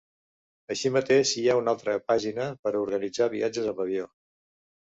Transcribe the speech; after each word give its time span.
Així 0.75 0.89
mateix, 0.95 1.33
hi 1.41 1.43
ha 1.51 1.57
una 1.59 1.75
altra 1.77 1.95
pàgina 2.13 2.47
per 2.65 2.73
a 2.75 2.81
organitzar 2.87 3.31
viatges 3.37 3.69
amb 3.75 3.85
avió. 3.89 4.09